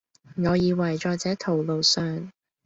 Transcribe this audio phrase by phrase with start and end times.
[0.35, 2.31] 我以爲在這途路中，